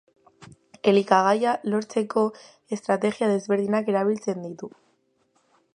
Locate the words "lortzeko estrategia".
1.73-3.29